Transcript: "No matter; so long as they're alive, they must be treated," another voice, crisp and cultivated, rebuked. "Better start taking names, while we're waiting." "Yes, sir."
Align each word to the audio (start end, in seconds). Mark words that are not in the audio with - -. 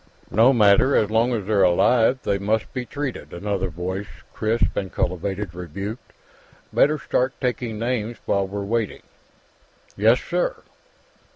"No 0.31 0.51
matter; 0.51 0.95
so 1.05 1.13
long 1.13 1.31
as 1.31 1.45
they're 1.45 1.61
alive, 1.61 2.17
they 2.23 2.39
must 2.39 2.73
be 2.73 2.87
treated," 2.87 3.31
another 3.33 3.69
voice, 3.69 4.07
crisp 4.33 4.75
and 4.75 4.91
cultivated, 4.91 5.53
rebuked. 5.53 6.11
"Better 6.73 6.97
start 6.97 7.35
taking 7.39 7.77
names, 7.77 8.17
while 8.25 8.47
we're 8.47 8.63
waiting." 8.65 9.03
"Yes, 9.95 10.19
sir." 10.19 10.55